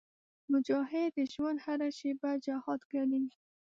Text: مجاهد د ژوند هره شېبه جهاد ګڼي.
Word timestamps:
مجاهد 0.51 1.09
د 1.15 1.19
ژوند 1.33 1.57
هره 1.65 1.89
شېبه 1.97 2.31
جهاد 2.45 2.81
ګڼي. 2.91 3.23